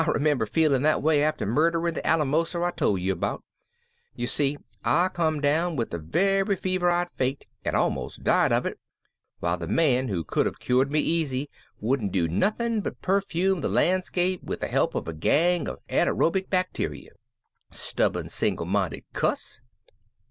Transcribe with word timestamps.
I 0.01 0.05
remember 0.05 0.47
feeling 0.47 0.81
that 0.81 1.03
way 1.03 1.21
after 1.21 1.45
murdering 1.45 1.93
the 1.93 2.01
Alamoser 2.01 2.63
I 2.63 2.71
told 2.71 3.01
you 3.01 3.13
about. 3.13 3.43
You 4.15 4.25
see, 4.25 4.57
I 4.83 5.09
come 5.09 5.39
down 5.39 5.75
with 5.75 5.91
the 5.91 5.99
very 5.99 6.55
fever 6.55 6.89
I'd 6.89 7.11
faked 7.11 7.45
and 7.63 7.75
almost 7.75 8.23
died 8.23 8.51
of 8.51 8.65
it, 8.65 8.79
while 9.41 9.57
the 9.57 9.67
man 9.67 10.07
who 10.07 10.23
could 10.23 10.47
have 10.47 10.57
cured 10.59 10.89
me 10.91 11.01
easy 11.01 11.51
wouldn't 11.79 12.11
do 12.11 12.27
nothing 12.27 12.81
but 12.81 12.99
perfume 13.03 13.61
the 13.61 13.69
landscape 13.69 14.41
with 14.41 14.61
the 14.61 14.67
help 14.69 14.95
of 14.95 15.07
a 15.07 15.13
gang 15.13 15.67
of 15.69 15.77
anaerobic 15.87 16.49
bacteria. 16.49 17.11
Stubborn 17.69 18.27
single 18.27 18.65
minded 18.65 19.03
cuss!" 19.13 19.61